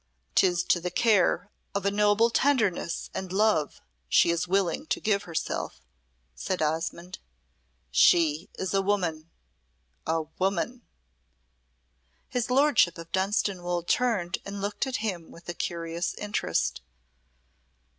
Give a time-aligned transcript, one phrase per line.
[0.33, 5.79] "'Tis to the care of noble tenderness and love she is willing to give herself,"
[6.33, 7.19] said Osmonde.
[7.91, 9.29] "She is a Woman
[10.07, 10.81] a Woman!"
[12.29, 16.81] His lordship of Dunstanwolde turned and looked at him with a curious interest.